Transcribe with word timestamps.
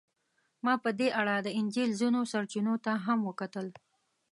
ما 0.65 0.73
په 0.83 0.89
دې 0.99 1.07
اړه 1.19 1.35
د 1.41 1.47
انجیل 1.59 1.89
ځینو 2.01 2.19
سرچینو 2.31 2.75
ته 2.85 2.91
هم 3.05 3.19
وکتل. 3.29 3.67